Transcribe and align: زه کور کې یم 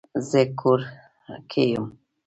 زه 0.29 0.41
کور 0.59 0.79
کې 1.49 1.63
یم 1.71 1.85